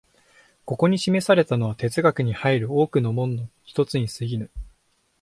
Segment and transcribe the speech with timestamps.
[0.65, 4.49] ここに示されたのは哲学に入る多くの門の一つに過ぎぬ。